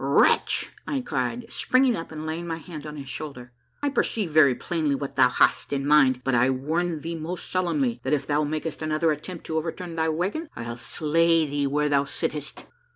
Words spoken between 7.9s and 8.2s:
that